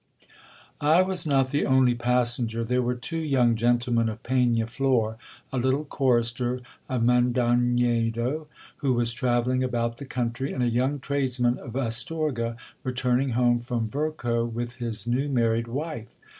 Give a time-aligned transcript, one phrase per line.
[0.79, 2.63] I was not the only passenger.
[2.63, 5.17] There were two young gentlemen of Pegnaflor;
[5.53, 11.59] a little chorister of Mondognedo, who was travelling about the country, and a young tradesman
[11.59, 16.17] of Astorga, returning home from Verco with his new married wife.